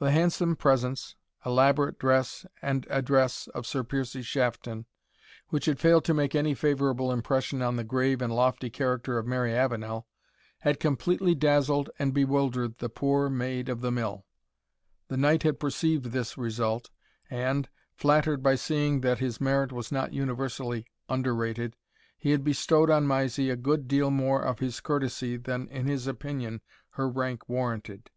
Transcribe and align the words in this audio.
The 0.00 0.10
handsome 0.10 0.56
presence, 0.56 1.14
elaborate 1.46 1.96
dress 1.96 2.44
and 2.60 2.84
address, 2.90 3.46
of 3.54 3.68
Sir 3.68 3.84
Piercie 3.84 4.22
Shafton, 4.24 4.84
which 5.50 5.66
had 5.66 5.78
failed 5.78 6.04
to 6.06 6.12
make 6.12 6.34
any 6.34 6.54
favorable 6.54 7.12
impression 7.12 7.62
on 7.62 7.76
the 7.76 7.84
grave 7.84 8.20
and 8.20 8.34
lofty 8.34 8.68
character 8.68 9.16
of 9.16 9.28
Mary 9.28 9.54
Avenel, 9.54 10.08
had 10.62 10.80
completely 10.80 11.36
dazzled 11.36 11.88
and 12.00 12.12
bewildered 12.12 12.78
the 12.78 12.88
poor 12.88 13.28
Maid 13.30 13.68
of 13.68 13.80
the 13.80 13.92
Mill. 13.92 14.26
The 15.06 15.16
knight 15.16 15.44
had 15.44 15.60
perceived 15.60 16.06
this 16.06 16.36
result, 16.36 16.90
and, 17.30 17.68
flattered 17.94 18.42
by 18.42 18.56
seeing 18.56 19.02
that 19.02 19.20
his 19.20 19.40
merit 19.40 19.70
was 19.70 19.92
not 19.92 20.12
universally 20.12 20.84
underrated, 21.08 21.76
he 22.18 22.32
had 22.32 22.42
bestowed 22.42 22.90
on 22.90 23.06
Mysie 23.06 23.50
a 23.50 23.54
good 23.56 23.86
deal 23.86 24.10
more 24.10 24.42
of 24.42 24.58
his 24.58 24.80
courtesy 24.80 25.36
than 25.36 25.68
in 25.68 25.86
his 25.86 26.08
opinion 26.08 26.60
her 26.94 27.08
rank 27.08 27.48
warranted. 27.48 28.10